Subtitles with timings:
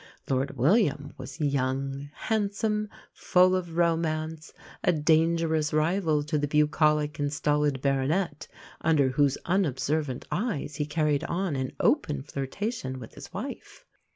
[0.31, 4.51] Lord William was young, handsome, full of romance,
[4.83, 8.47] a dangerous rival to the bucolic and stolid baronet,
[8.83, 13.85] under whose unobservant eyes he carried on an open flirtation with his wife.